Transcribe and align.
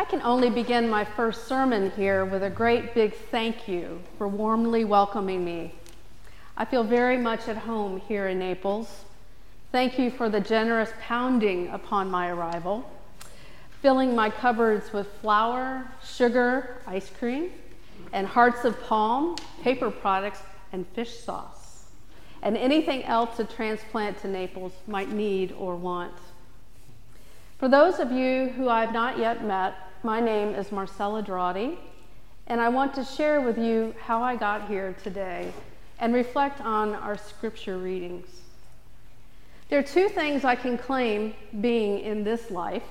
I 0.00 0.04
can 0.06 0.22
only 0.22 0.48
begin 0.48 0.88
my 0.88 1.04
first 1.04 1.46
sermon 1.46 1.90
here 1.90 2.24
with 2.24 2.42
a 2.42 2.48
great 2.48 2.94
big 2.94 3.14
thank 3.30 3.68
you 3.68 4.00
for 4.16 4.26
warmly 4.26 4.82
welcoming 4.82 5.44
me. 5.44 5.74
I 6.56 6.64
feel 6.64 6.82
very 6.82 7.18
much 7.18 7.48
at 7.48 7.58
home 7.58 8.00
here 8.08 8.26
in 8.28 8.38
Naples. 8.38 9.04
Thank 9.72 9.98
you 9.98 10.10
for 10.10 10.30
the 10.30 10.40
generous 10.40 10.90
pounding 11.02 11.68
upon 11.68 12.10
my 12.10 12.30
arrival, 12.30 12.90
filling 13.82 14.14
my 14.14 14.30
cupboards 14.30 14.90
with 14.90 15.06
flour, 15.20 15.86
sugar, 16.02 16.78
ice 16.86 17.10
cream, 17.10 17.50
and 18.14 18.26
hearts 18.26 18.64
of 18.64 18.82
palm, 18.84 19.36
paper 19.62 19.90
products, 19.90 20.40
and 20.72 20.86
fish 20.94 21.18
sauce, 21.18 21.84
and 22.40 22.56
anything 22.56 23.04
else 23.04 23.38
a 23.38 23.44
transplant 23.44 24.18
to 24.22 24.28
Naples 24.28 24.72
might 24.86 25.10
need 25.10 25.52
or 25.58 25.76
want. 25.76 26.14
For 27.58 27.68
those 27.68 27.98
of 27.98 28.10
you 28.10 28.48
who 28.56 28.70
I've 28.70 28.94
not 28.94 29.18
yet 29.18 29.44
met, 29.44 29.74
my 30.02 30.18
name 30.18 30.54
is 30.54 30.72
Marcella 30.72 31.22
Drotti, 31.22 31.76
and 32.46 32.58
I 32.60 32.70
want 32.70 32.94
to 32.94 33.04
share 33.04 33.42
with 33.42 33.58
you 33.58 33.94
how 34.00 34.22
I 34.22 34.34
got 34.34 34.66
here 34.66 34.94
today 35.02 35.52
and 35.98 36.14
reflect 36.14 36.62
on 36.62 36.94
our 36.94 37.18
scripture 37.18 37.76
readings. 37.76 38.26
There 39.68 39.78
are 39.78 39.82
two 39.82 40.08
things 40.08 40.42
I 40.42 40.54
can 40.54 40.78
claim 40.78 41.34
being 41.60 42.00
in 42.00 42.24
this 42.24 42.50
life 42.50 42.82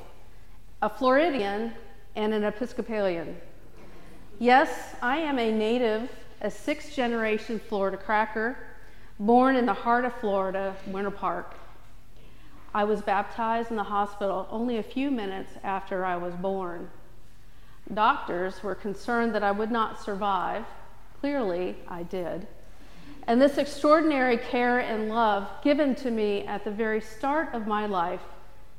a 0.82 0.90
Floridian 0.90 1.74
and 2.16 2.34
an 2.34 2.44
Episcopalian. 2.44 3.36
Yes, 4.38 4.70
I 5.02 5.18
am 5.18 5.40
a 5.40 5.52
native, 5.52 6.10
a 6.42 6.52
sixth 6.52 6.94
generation 6.94 7.60
Florida 7.60 7.98
cracker, 7.98 8.56
born 9.20 9.56
in 9.56 9.66
the 9.66 9.74
heart 9.74 10.06
of 10.06 10.14
Florida, 10.20 10.76
Winter 10.88 11.12
Park. 11.12 11.56
I 12.74 12.84
was 12.84 13.02
baptized 13.02 13.72
in 13.72 13.78
the 13.78 13.84
hospital 13.84 14.48
only 14.52 14.78
a 14.78 14.84
few 14.84 15.10
minutes 15.10 15.54
after 15.64 16.06
I 16.06 16.18
was 16.18 16.36
born. 16.36 16.90
Doctors 17.94 18.62
were 18.62 18.76
concerned 18.76 19.34
that 19.34 19.44
I 19.44 19.52
would 19.52 19.72
not 19.72 20.04
survive. 20.04 20.66
Clearly, 21.20 21.76
I 21.88 22.04
did. 22.04 22.48
And 23.26 23.42
this 23.42 23.58
extraordinary 23.58 24.38
care 24.38 24.80
and 24.80 25.10
love 25.10 25.48
given 25.64 25.96
to 25.96 26.12
me 26.12 26.46
at 26.46 26.64
the 26.64 26.72
very 26.72 27.02
start 27.02 27.54
of 27.54 27.68
my 27.68 27.86
life 27.86 28.22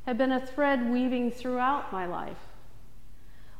had 0.06 0.16
been 0.16 0.32
a 0.32 0.46
thread 0.46 0.90
weaving 0.90 1.32
throughout 1.32 1.92
my 1.92 2.06
life. 2.06 2.38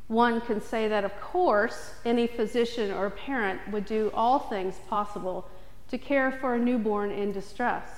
One 0.07 0.41
can 0.41 0.61
say 0.61 0.87
that, 0.87 1.05
of 1.05 1.19
course, 1.21 1.93
any 2.03 2.27
physician 2.27 2.91
or 2.91 3.09
parent 3.09 3.61
would 3.71 3.85
do 3.85 4.11
all 4.13 4.39
things 4.39 4.75
possible 4.89 5.47
to 5.89 5.97
care 5.97 6.31
for 6.31 6.55
a 6.55 6.59
newborn 6.59 7.11
in 7.11 7.31
distress. 7.31 7.89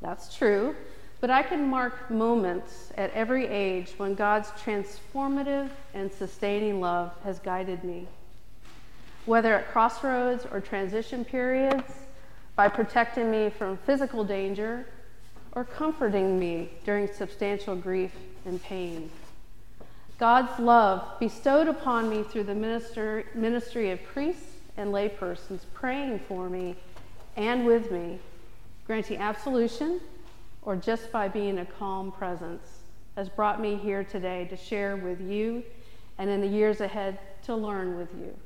That's 0.00 0.34
true, 0.34 0.74
but 1.20 1.30
I 1.30 1.42
can 1.42 1.68
mark 1.68 2.10
moments 2.10 2.92
at 2.96 3.10
every 3.12 3.46
age 3.46 3.94
when 3.96 4.14
God's 4.14 4.48
transformative 4.50 5.70
and 5.94 6.12
sustaining 6.12 6.80
love 6.80 7.12
has 7.24 7.38
guided 7.38 7.82
me. 7.84 8.06
Whether 9.24 9.54
at 9.54 9.70
crossroads 9.72 10.46
or 10.52 10.60
transition 10.60 11.24
periods, 11.24 11.92
by 12.56 12.68
protecting 12.68 13.30
me 13.30 13.50
from 13.50 13.76
physical 13.76 14.24
danger 14.24 14.86
or 15.52 15.64
comforting 15.64 16.38
me 16.38 16.70
during 16.84 17.06
substantial 17.06 17.76
grief 17.76 18.12
and 18.46 18.62
pain. 18.62 19.10
God's 20.18 20.58
love 20.58 21.20
bestowed 21.20 21.68
upon 21.68 22.08
me 22.08 22.22
through 22.22 22.44
the 22.44 22.54
minister, 22.54 23.26
ministry 23.34 23.90
of 23.90 24.02
priests 24.04 24.54
and 24.78 24.92
laypersons 24.92 25.60
praying 25.74 26.18
for 26.20 26.48
me 26.48 26.76
and 27.36 27.66
with 27.66 27.90
me, 27.90 28.18
granting 28.86 29.18
absolution, 29.18 30.00
or 30.66 30.76
just 30.76 31.10
by 31.12 31.28
being 31.28 31.60
a 31.60 31.64
calm 31.64 32.12
presence, 32.12 32.80
has 33.16 33.28
brought 33.30 33.60
me 33.60 33.76
here 33.76 34.04
today 34.04 34.46
to 34.50 34.56
share 34.56 34.96
with 34.96 35.20
you 35.20 35.62
and 36.18 36.28
in 36.28 36.40
the 36.40 36.46
years 36.46 36.80
ahead 36.80 37.18
to 37.44 37.54
learn 37.54 37.96
with 37.96 38.12
you. 38.12 38.36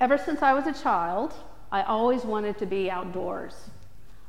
Ever 0.00 0.18
since 0.18 0.42
I 0.42 0.52
was 0.52 0.66
a 0.66 0.82
child, 0.82 1.32
I 1.70 1.82
always 1.82 2.24
wanted 2.24 2.58
to 2.58 2.66
be 2.66 2.90
outdoors. 2.90 3.54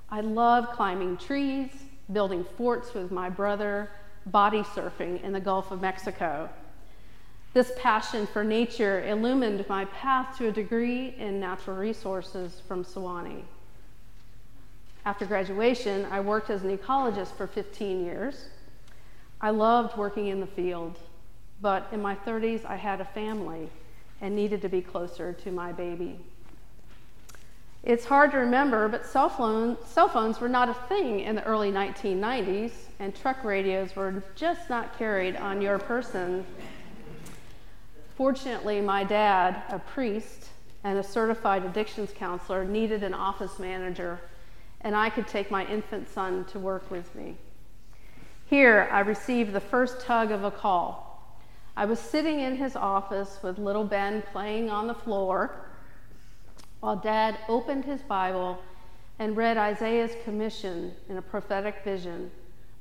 I 0.09 0.21
loved 0.21 0.69
climbing 0.69 1.17
trees, 1.17 1.71
building 2.13 2.45
forts 2.55 2.93
with 2.93 3.11
my 3.11 3.29
brother, 3.29 3.89
body 4.27 4.61
surfing 4.61 5.21
in 5.23 5.33
the 5.33 5.39
Gulf 5.39 5.71
of 5.71 5.81
Mexico. 5.81 6.49
This 7.53 7.71
passion 7.77 8.27
for 8.27 8.43
nature 8.43 9.03
illumined 9.07 9.65
my 9.67 9.85
path 9.85 10.37
to 10.37 10.49
a 10.49 10.51
degree 10.51 11.15
in 11.17 11.39
natural 11.39 11.77
resources 11.77 12.61
from 12.67 12.83
Sewanee. 12.83 13.43
After 15.05 15.25
graduation, 15.25 16.07
I 16.09 16.19
worked 16.19 16.49
as 16.49 16.63
an 16.63 16.75
ecologist 16.75 17.33
for 17.33 17.45
15 17.45 18.03
years. 18.03 18.49
I 19.39 19.51
loved 19.51 19.95
working 19.97 20.27
in 20.27 20.39
the 20.39 20.47
field, 20.47 20.97
but 21.61 21.87
in 21.91 22.01
my 22.01 22.15
30s, 22.15 22.65
I 22.65 22.75
had 22.75 22.99
a 22.99 23.05
family 23.05 23.69
and 24.19 24.35
needed 24.35 24.63
to 24.63 24.69
be 24.69 24.81
closer 24.81 25.31
to 25.33 25.51
my 25.51 25.71
baby. 25.71 26.19
It's 27.83 28.05
hard 28.05 28.31
to 28.31 28.37
remember, 28.37 28.87
but 28.87 29.05
cell, 29.05 29.29
phone, 29.29 29.77
cell 29.85 30.09
phones 30.09 30.39
were 30.39 30.49
not 30.49 30.69
a 30.69 30.73
thing 30.73 31.19
in 31.19 31.35
the 31.35 31.43
early 31.43 31.71
1990s, 31.71 32.71
and 32.97 33.15
truck 33.15 33.43
radios 33.43 33.95
were 33.95 34.23
just 34.33 34.71
not 34.71 34.97
carried 34.97 35.35
on 35.35 35.61
your 35.61 35.77
person. 35.77 36.43
Fortunately, 38.17 38.81
my 38.81 39.03
dad, 39.03 39.61
a 39.69 39.77
priest 39.77 40.49
and 40.83 40.97
a 40.97 41.03
certified 41.03 41.63
addictions 41.63 42.11
counselor, 42.15 42.65
needed 42.65 43.03
an 43.03 43.13
office 43.13 43.59
manager, 43.59 44.19
and 44.85 44.95
I 44.95 45.09
could 45.09 45.27
take 45.27 45.49
my 45.49 45.65
infant 45.65 46.07
son 46.07 46.45
to 46.45 46.59
work 46.59 46.89
with 46.91 47.13
me. 47.15 47.35
Here, 48.45 48.87
I 48.91 48.99
received 48.99 49.51
the 49.51 49.59
first 49.59 49.99
tug 49.99 50.31
of 50.31 50.43
a 50.43 50.51
call. 50.51 51.35
I 51.75 51.85
was 51.85 51.99
sitting 51.99 52.39
in 52.39 52.55
his 52.55 52.75
office 52.75 53.39
with 53.41 53.57
little 53.57 53.83
Ben 53.83 54.21
playing 54.31 54.69
on 54.69 54.85
the 54.85 54.93
floor 54.93 55.55
while 56.81 56.95
Dad 56.95 57.39
opened 57.49 57.83
his 57.83 58.01
Bible 58.03 58.59
and 59.17 59.35
read 59.35 59.57
Isaiah's 59.57 60.11
commission 60.23 60.93
in 61.09 61.17
a 61.17 61.21
prophetic 61.21 61.83
vision, 61.83 62.29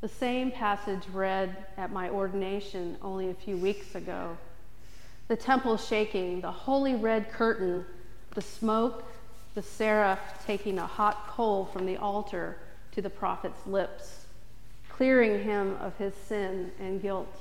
the 0.02 0.08
same 0.08 0.50
passage 0.50 1.04
read 1.10 1.56
at 1.78 1.90
my 1.90 2.10
ordination 2.10 2.98
only 3.00 3.30
a 3.30 3.34
few 3.34 3.56
weeks 3.56 3.94
ago. 3.94 4.36
The 5.28 5.36
temple 5.36 5.78
shaking, 5.78 6.42
the 6.42 6.50
holy 6.50 6.96
red 6.96 7.32
curtain, 7.32 7.86
the 8.34 8.42
smoke, 8.42 9.04
the 9.54 9.62
seraph 9.62 10.44
taking 10.44 10.78
a 10.78 10.86
hot 10.86 11.28
coal 11.28 11.64
from 11.66 11.86
the 11.86 11.96
altar 11.96 12.58
to 12.92 13.00
the 13.00 13.10
prophet's 13.10 13.66
lips, 13.66 14.26
clearing 14.88 15.42
him 15.42 15.76
of 15.80 15.96
his 15.96 16.14
sin 16.14 16.70
and 16.80 17.00
guilt. 17.00 17.36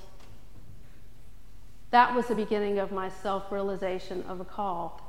That 1.91 2.15
was 2.15 2.27
the 2.27 2.35
beginning 2.35 2.79
of 2.79 2.91
my 2.91 3.09
self 3.09 3.51
realization 3.51 4.23
of 4.27 4.39
a 4.39 4.45
call. 4.45 4.99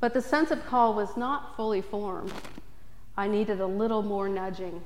But 0.00 0.14
the 0.14 0.22
sense 0.22 0.50
of 0.50 0.64
call 0.66 0.94
was 0.94 1.16
not 1.16 1.56
fully 1.56 1.82
formed. 1.82 2.32
I 3.16 3.28
needed 3.28 3.60
a 3.60 3.66
little 3.66 4.02
more 4.02 4.28
nudging. 4.28 4.82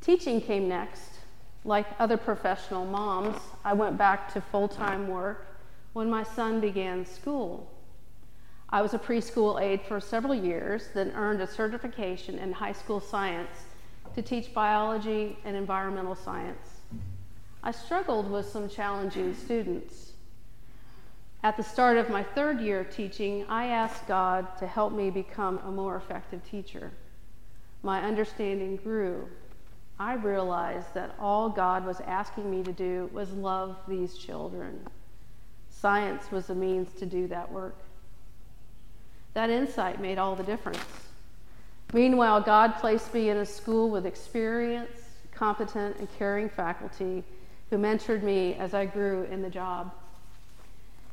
Teaching 0.00 0.40
came 0.40 0.68
next. 0.68 1.10
Like 1.64 1.86
other 2.00 2.16
professional 2.16 2.84
moms, 2.84 3.36
I 3.64 3.72
went 3.74 3.96
back 3.96 4.32
to 4.34 4.40
full 4.40 4.66
time 4.68 5.06
work 5.06 5.46
when 5.92 6.10
my 6.10 6.24
son 6.24 6.60
began 6.60 7.06
school. 7.06 7.70
I 8.72 8.80
was 8.80 8.94
a 8.94 8.98
preschool 8.98 9.60
aide 9.60 9.82
for 9.82 10.00
several 10.00 10.34
years, 10.34 10.88
then 10.94 11.12
earned 11.14 11.42
a 11.42 11.46
certification 11.46 12.38
in 12.38 12.52
high 12.52 12.72
school 12.72 13.00
science 13.00 13.50
to 14.14 14.22
teach 14.22 14.54
biology 14.54 15.36
and 15.44 15.54
environmental 15.54 16.14
science. 16.14 16.80
I 17.62 17.70
struggled 17.70 18.30
with 18.30 18.46
some 18.46 18.70
challenging 18.70 19.34
students. 19.34 20.12
At 21.42 21.58
the 21.58 21.62
start 21.62 21.98
of 21.98 22.08
my 22.08 22.22
third 22.22 22.62
year 22.62 22.80
of 22.80 22.90
teaching, 22.90 23.44
I 23.46 23.66
asked 23.66 24.08
God 24.08 24.56
to 24.58 24.66
help 24.66 24.94
me 24.94 25.10
become 25.10 25.58
a 25.58 25.70
more 25.70 25.96
effective 25.96 26.40
teacher. 26.48 26.92
My 27.82 28.00
understanding 28.00 28.76
grew. 28.76 29.28
I 29.98 30.14
realized 30.14 30.94
that 30.94 31.14
all 31.18 31.50
God 31.50 31.84
was 31.84 32.00
asking 32.06 32.50
me 32.50 32.62
to 32.62 32.72
do 32.72 33.10
was 33.12 33.32
love 33.32 33.76
these 33.86 34.16
children. 34.16 34.80
Science 35.68 36.30
was 36.30 36.48
a 36.48 36.54
means 36.54 36.94
to 36.94 37.04
do 37.04 37.26
that 37.28 37.52
work. 37.52 37.76
That 39.34 39.50
insight 39.50 40.00
made 40.00 40.18
all 40.18 40.36
the 40.36 40.42
difference. 40.42 40.78
Meanwhile, 41.92 42.42
God 42.42 42.74
placed 42.76 43.12
me 43.12 43.30
in 43.30 43.36
a 43.38 43.46
school 43.46 43.90
with 43.90 44.06
experienced, 44.06 45.02
competent, 45.34 45.96
and 45.98 46.08
caring 46.18 46.48
faculty 46.48 47.24
who 47.70 47.78
mentored 47.78 48.22
me 48.22 48.54
as 48.54 48.74
I 48.74 48.86
grew 48.86 49.24
in 49.24 49.42
the 49.42 49.50
job. 49.50 49.92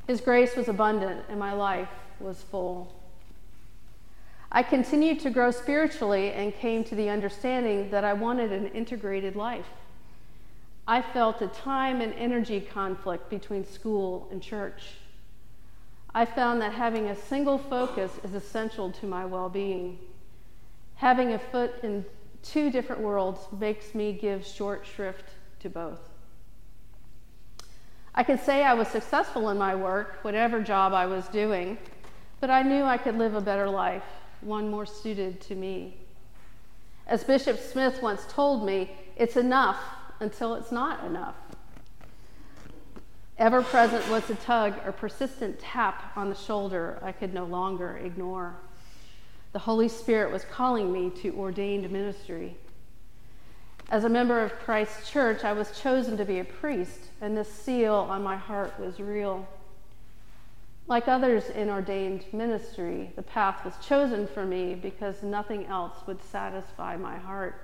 His 0.06 0.20
grace 0.20 0.56
was 0.56 0.68
abundant, 0.68 1.24
and 1.28 1.38
my 1.38 1.52
life 1.52 1.88
was 2.18 2.42
full. 2.42 2.94
I 4.52 4.62
continued 4.62 5.20
to 5.20 5.30
grow 5.30 5.52
spiritually 5.52 6.32
and 6.32 6.54
came 6.54 6.82
to 6.84 6.94
the 6.94 7.08
understanding 7.08 7.90
that 7.90 8.04
I 8.04 8.12
wanted 8.14 8.52
an 8.52 8.66
integrated 8.68 9.36
life. 9.36 9.68
I 10.88 11.02
felt 11.02 11.40
a 11.40 11.46
time 11.46 12.00
and 12.00 12.12
energy 12.14 12.60
conflict 12.60 13.30
between 13.30 13.64
school 13.64 14.28
and 14.32 14.42
church. 14.42 14.82
I 16.14 16.24
found 16.24 16.60
that 16.60 16.72
having 16.72 17.08
a 17.08 17.16
single 17.16 17.58
focus 17.58 18.12
is 18.24 18.34
essential 18.34 18.90
to 18.92 19.06
my 19.06 19.24
well 19.24 19.48
being. 19.48 19.98
Having 20.96 21.32
a 21.34 21.38
foot 21.38 21.72
in 21.82 22.04
two 22.42 22.70
different 22.70 23.00
worlds 23.00 23.40
makes 23.58 23.94
me 23.94 24.12
give 24.12 24.44
short 24.44 24.86
shrift 24.86 25.30
to 25.60 25.68
both. 25.70 26.00
I 28.14 28.24
could 28.24 28.40
say 28.40 28.64
I 28.64 28.74
was 28.74 28.88
successful 28.88 29.50
in 29.50 29.58
my 29.58 29.74
work, 29.74 30.18
whatever 30.22 30.60
job 30.60 30.92
I 30.92 31.06
was 31.06 31.28
doing, 31.28 31.78
but 32.40 32.50
I 32.50 32.62
knew 32.62 32.82
I 32.82 32.96
could 32.96 33.16
live 33.16 33.34
a 33.34 33.40
better 33.40 33.68
life, 33.68 34.04
one 34.40 34.68
more 34.68 34.86
suited 34.86 35.40
to 35.42 35.54
me. 35.54 35.96
As 37.06 37.22
Bishop 37.22 37.58
Smith 37.58 38.02
once 38.02 38.24
told 38.28 38.66
me, 38.66 38.90
it's 39.16 39.36
enough 39.36 39.78
until 40.18 40.54
it's 40.54 40.72
not 40.72 41.04
enough. 41.04 41.36
Ever 43.40 43.62
present 43.62 44.06
was 44.10 44.28
a 44.28 44.34
tug 44.34 44.74
or 44.84 44.92
persistent 44.92 45.58
tap 45.58 46.12
on 46.14 46.28
the 46.28 46.34
shoulder 46.34 46.98
I 47.00 47.12
could 47.12 47.32
no 47.32 47.46
longer 47.46 47.96
ignore. 47.96 48.54
The 49.52 49.60
Holy 49.60 49.88
Spirit 49.88 50.30
was 50.30 50.44
calling 50.44 50.92
me 50.92 51.08
to 51.22 51.30
ordained 51.30 51.90
ministry. 51.90 52.54
As 53.88 54.04
a 54.04 54.10
member 54.10 54.42
of 54.44 54.52
Christ's 54.58 55.10
church, 55.10 55.42
I 55.42 55.54
was 55.54 55.80
chosen 55.80 56.18
to 56.18 56.24
be 56.26 56.40
a 56.40 56.44
priest, 56.44 57.00
and 57.22 57.34
this 57.34 57.50
seal 57.50 57.94
on 57.94 58.22
my 58.22 58.36
heart 58.36 58.78
was 58.78 59.00
real. 59.00 59.48
Like 60.86 61.08
others 61.08 61.48
in 61.48 61.70
ordained 61.70 62.26
ministry, 62.34 63.10
the 63.16 63.22
path 63.22 63.64
was 63.64 63.72
chosen 63.82 64.26
for 64.26 64.44
me 64.44 64.74
because 64.74 65.22
nothing 65.22 65.64
else 65.64 65.96
would 66.06 66.22
satisfy 66.22 66.94
my 66.98 67.16
heart. 67.16 67.58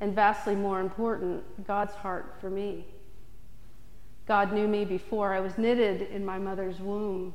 And 0.00 0.14
vastly 0.14 0.54
more 0.54 0.80
important, 0.80 1.66
God's 1.66 1.92
heart 1.92 2.36
for 2.40 2.48
me. 2.48 2.86
God 4.26 4.52
knew 4.52 4.66
me 4.66 4.84
before 4.84 5.32
I 5.32 5.40
was 5.40 5.56
knitted 5.56 6.02
in 6.10 6.24
my 6.24 6.38
mother's 6.38 6.80
womb, 6.80 7.32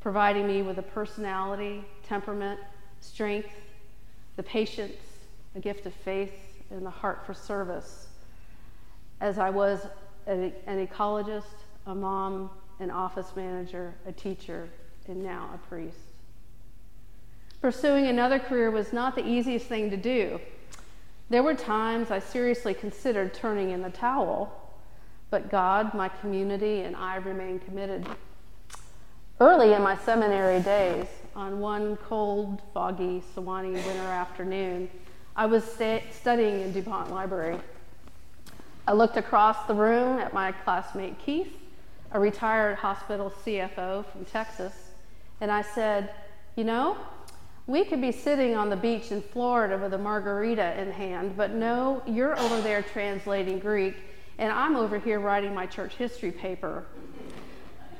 providing 0.00 0.46
me 0.46 0.62
with 0.62 0.78
a 0.78 0.82
personality, 0.82 1.84
temperament, 2.06 2.60
strength, 3.00 3.50
the 4.36 4.42
patience, 4.42 4.96
a 5.54 5.60
gift 5.60 5.86
of 5.86 5.94
faith, 5.94 6.32
and 6.70 6.84
the 6.84 6.90
heart 6.90 7.24
for 7.24 7.32
service 7.32 8.08
as 9.20 9.38
I 9.38 9.48
was 9.50 9.86
an 10.26 10.52
ecologist, 10.66 11.62
a 11.86 11.94
mom, 11.94 12.50
an 12.80 12.90
office 12.90 13.32
manager, 13.36 13.94
a 14.06 14.12
teacher, 14.12 14.68
and 15.06 15.22
now 15.22 15.50
a 15.54 15.58
priest. 15.68 15.98
Pursuing 17.60 18.06
another 18.06 18.38
career 18.38 18.70
was 18.70 18.92
not 18.92 19.14
the 19.14 19.26
easiest 19.26 19.66
thing 19.66 19.90
to 19.90 19.96
do. 19.96 20.40
There 21.30 21.42
were 21.42 21.54
times 21.54 22.10
I 22.10 22.18
seriously 22.18 22.74
considered 22.74 23.32
turning 23.32 23.70
in 23.70 23.80
the 23.80 23.90
towel, 23.90 24.63
but 25.30 25.50
God, 25.50 25.94
my 25.94 26.08
community, 26.08 26.80
and 26.80 26.94
I 26.96 27.16
remain 27.16 27.58
committed. 27.58 28.06
Early 29.40 29.72
in 29.72 29.82
my 29.82 29.96
seminary 29.96 30.60
days, 30.60 31.06
on 31.34 31.58
one 31.58 31.96
cold, 31.96 32.62
foggy 32.72 33.22
Sewanee 33.34 33.74
winter 33.74 34.02
afternoon, 34.02 34.88
I 35.34 35.46
was 35.46 35.64
studying 35.64 36.60
in 36.60 36.72
DuPont 36.72 37.10
Library. 37.10 37.58
I 38.86 38.92
looked 38.92 39.16
across 39.16 39.66
the 39.66 39.74
room 39.74 40.18
at 40.18 40.32
my 40.32 40.52
classmate 40.52 41.18
Keith, 41.18 41.52
a 42.12 42.20
retired 42.20 42.76
hospital 42.76 43.32
CFO 43.44 44.06
from 44.06 44.24
Texas, 44.26 44.74
and 45.40 45.50
I 45.50 45.62
said, 45.62 46.10
You 46.54 46.62
know, 46.62 46.96
we 47.66 47.84
could 47.84 48.00
be 48.00 48.12
sitting 48.12 48.54
on 48.54 48.70
the 48.70 48.76
beach 48.76 49.10
in 49.10 49.22
Florida 49.22 49.78
with 49.78 49.94
a 49.94 49.98
margarita 49.98 50.78
in 50.80 50.92
hand, 50.92 51.36
but 51.36 51.52
no, 51.52 52.02
you're 52.06 52.38
over 52.38 52.60
there 52.60 52.82
translating 52.82 53.58
Greek, 53.58 53.96
and 54.38 54.52
I'm 54.52 54.76
over 54.76 54.98
here 54.98 55.20
writing 55.20 55.54
my 55.54 55.66
church 55.66 55.94
history 55.94 56.32
paper. 56.32 56.84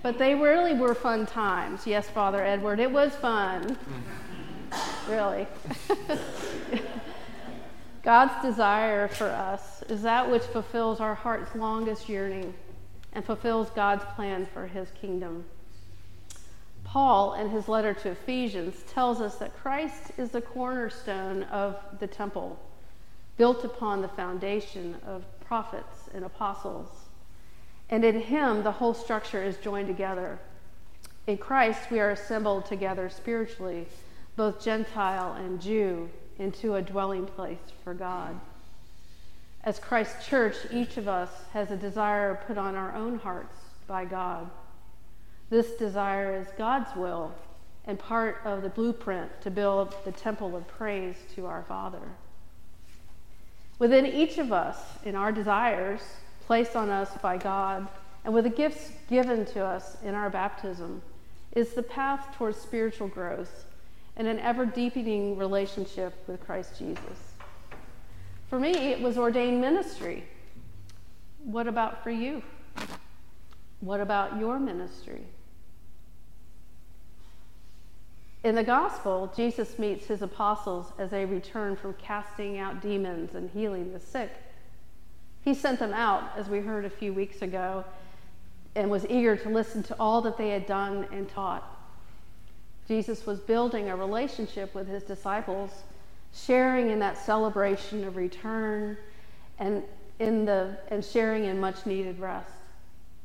But 0.03 0.19
they 0.19 0.35
really 0.35 0.75
were 0.75 0.95
fun 0.95 1.27
times. 1.27 1.87
Yes, 1.87 2.09
Father 2.11 2.45
Edward, 2.45 2.79
it 2.79 2.91
was 2.91 3.15
fun. 3.15 3.79
really. 5.09 5.47
God's 8.03 8.43
desire 8.43 9.09
for 9.09 9.29
us 9.29 9.83
is 9.85 10.03
that 10.03 10.31
which 10.31 10.43
fulfills 10.43 11.01
our 11.01 11.15
heart's 11.15 11.55
longest 11.55 12.09
yearning 12.09 12.53
and 13.15 13.25
fulfills 13.25 13.71
God's 13.71 14.05
plan 14.15 14.47
for 14.53 14.67
his 14.67 14.91
kingdom. 15.01 15.45
Paul, 16.85 17.35
in 17.35 17.49
his 17.49 17.67
letter 17.67 17.95
to 17.95 18.11
Ephesians, 18.11 18.83
tells 18.93 19.21
us 19.21 19.37
that 19.37 19.57
Christ 19.57 20.13
is 20.19 20.31
the 20.31 20.43
cornerstone 20.43 21.45
of 21.45 21.79
the 21.99 22.07
temple, 22.07 22.59
built 23.37 23.65
upon 23.65 24.03
the 24.03 24.09
foundation 24.09 24.97
of 25.07 25.25
prophets 25.41 26.09
and 26.15 26.25
apostles. 26.25 26.89
And 27.91 28.05
in 28.05 28.21
him, 28.21 28.63
the 28.63 28.73
whole 28.73 28.95
structure 28.95 29.43
is 29.43 29.57
joined 29.59 29.89
together. 29.89 30.39
In 31.27 31.39
Christ, 31.39 31.91
we 31.91 32.01
are 32.01 32.11
assembled 32.11 32.67
together 32.67 33.09
spiritually, 33.09 33.87
both 34.37 34.63
Gentile 34.63 35.35
and 35.35 35.61
Jew 35.61 36.11
into 36.39 36.75
a 36.75 36.83
dwelling 36.83 37.27
place 37.27 37.59
for 37.83 37.95
God. 37.95 38.39
As 39.63 39.79
Christ's 39.79 40.27
church, 40.27 40.57
each 40.71 40.97
of 40.97 41.09
us 41.09 41.31
has 41.53 41.71
a 41.71 41.77
desire 41.77 42.41
put 42.47 42.59
on 42.59 42.75
our 42.75 42.95
own 42.95 43.19
hearts 43.19 43.57
by 43.87 44.05
God. 44.05 44.51
This 45.51 45.73
desire 45.73 46.35
is 46.41 46.49
God's 46.59 46.95
will 46.97 47.33
and 47.87 47.99
part 47.99 48.41
of 48.45 48.63
the 48.63 48.69
blueprint 48.69 49.31
to 49.43 49.51
build 49.51 49.95
the 50.05 50.13
temple 50.13 50.57
of 50.57 50.67
praise 50.69 51.17
to 51.35 51.47
our 51.47 51.63
Father. 51.69 52.01
Within 53.79 54.07
each 54.07 54.39
of 54.39 54.53
us, 54.53 54.79
in 55.05 55.15
our 55.15 55.33
desires 55.33 56.01
placed 56.47 56.77
on 56.77 56.91
us 56.91 57.11
by 57.23 57.37
God, 57.37 57.89
and 58.25 58.33
with 58.33 58.45
the 58.45 58.51
gifts 58.51 58.93
given 59.09 59.45
to 59.47 59.65
us 59.65 59.97
in 60.03 60.15
our 60.15 60.31
baptism, 60.31 61.03
is 61.53 61.75
the 61.75 61.83
path 61.83 62.35
towards 62.37 62.59
spiritual 62.59 63.09
growth 63.09 63.65
and 64.17 64.29
an 64.29 64.39
ever 64.39 64.65
deepening 64.65 65.37
relationship 65.37 66.15
with 66.27 66.45
Christ 66.45 66.79
Jesus. 66.79 67.35
For 68.49 68.59
me, 68.59 68.71
it 68.71 69.01
was 69.01 69.19
ordained 69.19 69.61
ministry. 69.61 70.25
What 71.45 71.67
about 71.67 72.03
for 72.03 72.11
you? 72.11 72.43
What 73.81 74.01
about 74.01 74.39
your 74.39 74.59
ministry? 74.59 75.27
In 78.45 78.55
the 78.55 78.63
gospel, 78.63 79.33
Jesus 79.35 79.79
meets 79.79 80.07
his 80.07 80.21
apostles 80.21 80.93
as 80.99 81.11
they 81.11 81.25
return 81.25 81.77
from 81.77 81.95
casting 81.95 82.59
out 82.59 82.83
demons 82.83 83.35
and 83.35 83.49
healing 83.49 83.95
the 83.95 83.99
sick. 83.99 84.31
He 85.43 85.55
sent 85.55 85.79
them 85.79 85.95
out, 85.95 86.25
as 86.37 86.51
we 86.51 86.61
heard 86.61 86.85
a 86.85 86.91
few 86.91 87.15
weeks 87.15 87.41
ago, 87.41 87.87
and 88.75 88.91
was 88.91 89.07
eager 89.09 89.35
to 89.35 89.49
listen 89.49 89.83
to 89.85 89.97
all 89.99 90.21
that 90.21 90.37
they 90.37 90.51
had 90.51 90.67
done 90.67 91.07
and 91.11 91.27
taught. 91.27 91.65
Jesus 92.87 93.25
was 93.25 93.41
building 93.41 93.89
a 93.89 93.97
relationship 93.97 94.75
with 94.75 94.89
his 94.89 95.03
disciples, 95.03 95.71
sharing 96.35 96.91
in 96.91 96.99
that 96.99 97.17
celebration 97.17 98.05
of 98.05 98.17
return 98.17 98.99
and 99.59 99.83
in 100.19 100.45
the 100.45 100.77
and 100.89 101.03
sharing 101.03 101.45
in 101.45 101.59
much 101.59 101.87
needed 101.87 102.21
rest. 102.21 102.51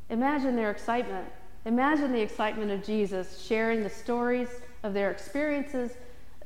Imagine 0.10 0.56
their 0.56 0.72
excitement. 0.72 1.28
Imagine 1.66 2.14
the 2.14 2.22
excitement 2.22 2.72
of 2.72 2.86
Jesus 2.86 3.44
sharing 3.46 3.84
the 3.84 3.90
stories 3.90 4.48
of 4.84 4.94
their 4.94 5.12
experiences, 5.12 5.92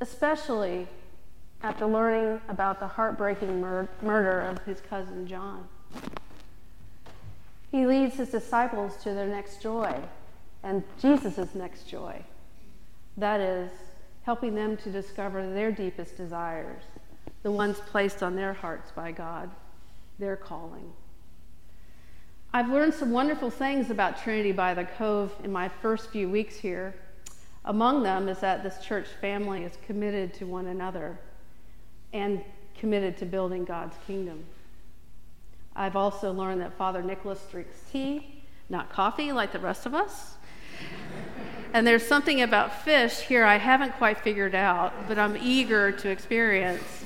especially 0.00 0.86
after 1.62 1.86
learning 1.86 2.40
about 2.48 2.80
the 2.80 2.86
heartbreaking 2.86 3.60
mur- 3.60 3.88
murder 4.02 4.40
of 4.40 4.62
his 4.64 4.80
cousin 4.80 5.26
John. 5.26 5.66
He 7.70 7.86
leads 7.86 8.16
his 8.16 8.28
disciples 8.28 8.96
to 9.02 9.14
their 9.14 9.26
next 9.26 9.62
joy 9.62 10.00
and 10.62 10.82
Jesus' 11.00 11.54
next 11.54 11.88
joy. 11.88 12.22
That 13.16 13.40
is, 13.40 13.70
helping 14.24 14.54
them 14.54 14.76
to 14.78 14.90
discover 14.90 15.52
their 15.52 15.70
deepest 15.70 16.16
desires, 16.16 16.82
the 17.42 17.50
ones 17.50 17.78
placed 17.90 18.22
on 18.22 18.36
their 18.36 18.54
hearts 18.54 18.90
by 18.90 19.12
God, 19.12 19.50
their 20.18 20.36
calling. 20.36 20.92
I've 22.52 22.70
learned 22.70 22.94
some 22.94 23.10
wonderful 23.10 23.50
things 23.50 23.90
about 23.90 24.22
Trinity 24.22 24.52
by 24.52 24.74
the 24.74 24.84
Cove 24.84 25.34
in 25.42 25.52
my 25.52 25.68
first 25.68 26.10
few 26.10 26.28
weeks 26.28 26.56
here. 26.56 26.94
Among 27.64 28.02
them 28.02 28.28
is 28.28 28.40
that 28.40 28.62
this 28.62 28.78
church 28.84 29.06
family 29.20 29.64
is 29.64 29.78
committed 29.86 30.34
to 30.34 30.46
one 30.46 30.66
another 30.66 31.18
and 32.12 32.42
committed 32.78 33.16
to 33.18 33.26
building 33.26 33.64
God's 33.64 33.96
kingdom. 34.06 34.44
I've 35.74 35.96
also 35.96 36.32
learned 36.32 36.60
that 36.60 36.74
Father 36.74 37.02
Nicholas 37.02 37.44
drinks 37.50 37.80
tea, 37.90 38.44
not 38.68 38.90
coffee 38.90 39.32
like 39.32 39.52
the 39.52 39.58
rest 39.58 39.86
of 39.86 39.94
us. 39.94 40.34
And 41.72 41.86
there's 41.86 42.06
something 42.06 42.42
about 42.42 42.82
fish 42.84 43.20
here 43.20 43.44
I 43.44 43.56
haven't 43.56 43.92
quite 43.92 44.20
figured 44.20 44.54
out, 44.54 45.08
but 45.08 45.18
I'm 45.18 45.36
eager 45.36 45.90
to 45.90 46.08
experience. 46.10 47.04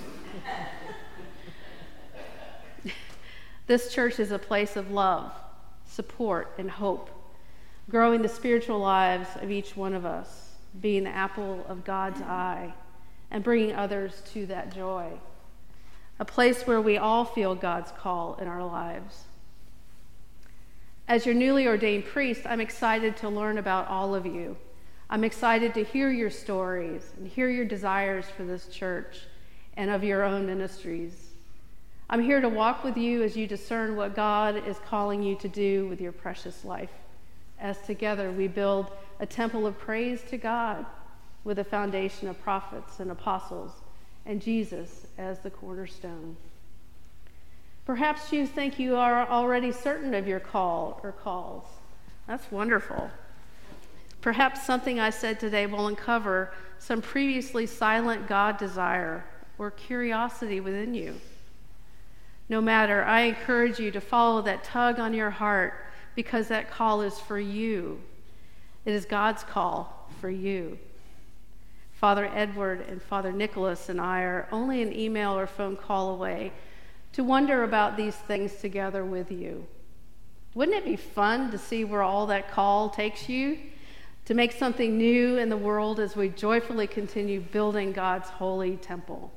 this 3.66 3.94
church 3.94 4.18
is 4.18 4.30
a 4.30 4.38
place 4.38 4.76
of 4.76 4.90
love, 4.90 5.32
support, 5.86 6.52
and 6.58 6.70
hope, 6.70 7.10
growing 7.88 8.20
the 8.20 8.28
spiritual 8.28 8.78
lives 8.78 9.28
of 9.40 9.50
each 9.50 9.74
one 9.74 9.94
of 9.94 10.04
us, 10.04 10.47
being 10.80 11.04
the 11.04 11.10
apple 11.10 11.64
of 11.68 11.84
God's 11.84 12.20
eye, 12.22 12.72
and 13.30 13.44
bringing 13.44 13.74
others 13.74 14.22
to 14.32 14.46
that 14.46 14.74
joy. 14.74 15.10
A 16.18 16.24
place 16.24 16.66
where 16.66 16.80
we 16.80 16.98
all 16.98 17.24
feel 17.24 17.54
God's 17.54 17.92
call 17.92 18.36
in 18.36 18.48
our 18.48 18.64
lives. 18.64 19.24
As 21.06 21.24
your 21.24 21.34
newly 21.34 21.66
ordained 21.66 22.04
priest, 22.04 22.42
I'm 22.44 22.60
excited 22.60 23.16
to 23.18 23.28
learn 23.28 23.58
about 23.58 23.88
all 23.88 24.14
of 24.14 24.26
you. 24.26 24.56
I'm 25.10 25.24
excited 25.24 25.72
to 25.74 25.84
hear 25.84 26.10
your 26.10 26.28
stories 26.28 27.12
and 27.16 27.26
hear 27.26 27.48
your 27.48 27.64
desires 27.64 28.26
for 28.36 28.44
this 28.44 28.66
church 28.68 29.20
and 29.76 29.90
of 29.90 30.04
your 30.04 30.22
own 30.22 30.44
ministries. 30.44 31.14
I'm 32.10 32.22
here 32.22 32.40
to 32.40 32.48
walk 32.48 32.84
with 32.84 32.96
you 32.96 33.22
as 33.22 33.36
you 33.36 33.46
discern 33.46 33.96
what 33.96 34.14
God 34.14 34.66
is 34.66 34.78
calling 34.80 35.22
you 35.22 35.36
to 35.36 35.48
do 35.48 35.86
with 35.88 36.00
your 36.00 36.12
precious 36.12 36.64
life. 36.64 36.90
As 37.60 37.78
together 37.82 38.30
we 38.30 38.48
build 38.48 38.90
a 39.20 39.26
temple 39.26 39.66
of 39.66 39.78
praise 39.78 40.22
to 40.30 40.36
God 40.36 40.86
with 41.44 41.58
a 41.58 41.64
foundation 41.64 42.28
of 42.28 42.40
prophets 42.42 43.00
and 43.00 43.10
apostles 43.10 43.72
and 44.26 44.40
Jesus 44.40 45.06
as 45.16 45.38
the 45.40 45.50
cornerstone. 45.50 46.36
Perhaps 47.86 48.32
you 48.32 48.46
think 48.46 48.78
you 48.78 48.96
are 48.96 49.26
already 49.26 49.72
certain 49.72 50.14
of 50.14 50.28
your 50.28 50.40
call 50.40 51.00
or 51.02 51.12
calls. 51.12 51.64
That's 52.26 52.52
wonderful. 52.52 53.10
Perhaps 54.20 54.66
something 54.66 55.00
I 55.00 55.10
said 55.10 55.40
today 55.40 55.66
will 55.66 55.86
uncover 55.86 56.52
some 56.78 57.00
previously 57.00 57.66
silent 57.66 58.28
God 58.28 58.58
desire 58.58 59.24
or 59.58 59.70
curiosity 59.70 60.60
within 60.60 60.92
you. 60.92 61.14
No 62.50 62.60
matter, 62.60 63.04
I 63.04 63.22
encourage 63.22 63.78
you 63.78 63.90
to 63.90 64.00
follow 64.00 64.42
that 64.42 64.64
tug 64.64 64.98
on 64.98 65.14
your 65.14 65.30
heart 65.30 65.74
because 66.18 66.48
that 66.48 66.68
call 66.68 67.00
is 67.00 67.16
for 67.16 67.38
you. 67.38 68.00
It 68.84 68.92
is 68.92 69.04
God's 69.04 69.44
call 69.44 70.10
for 70.20 70.28
you. 70.28 70.76
Father 71.92 72.28
Edward 72.34 72.84
and 72.88 73.00
Father 73.00 73.30
Nicholas 73.30 73.88
and 73.88 74.00
I 74.00 74.22
are 74.22 74.48
only 74.50 74.82
an 74.82 74.92
email 74.92 75.38
or 75.38 75.46
phone 75.46 75.76
call 75.76 76.10
away 76.10 76.50
to 77.12 77.22
wonder 77.22 77.62
about 77.62 77.96
these 77.96 78.16
things 78.16 78.56
together 78.56 79.04
with 79.04 79.30
you. 79.30 79.68
Wouldn't 80.54 80.76
it 80.76 80.84
be 80.84 80.96
fun 80.96 81.52
to 81.52 81.56
see 81.56 81.84
where 81.84 82.02
all 82.02 82.26
that 82.26 82.50
call 82.50 82.90
takes 82.90 83.28
you? 83.28 83.56
To 84.24 84.34
make 84.34 84.50
something 84.50 84.98
new 84.98 85.38
in 85.38 85.50
the 85.50 85.56
world 85.56 86.00
as 86.00 86.16
we 86.16 86.30
joyfully 86.30 86.88
continue 86.88 87.38
building 87.40 87.92
God's 87.92 88.28
holy 88.28 88.76
temple. 88.76 89.30